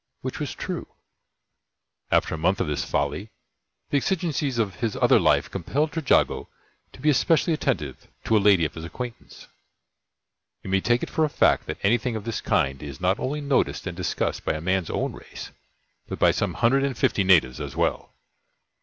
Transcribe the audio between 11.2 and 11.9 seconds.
a fact that